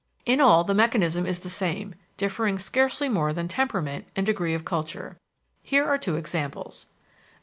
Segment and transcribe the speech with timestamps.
[0.25, 4.65] In all the mechanism is the same, differing scarcely more than temperament and degree of
[4.65, 5.19] culture.
[5.61, 6.87] Here are two examples.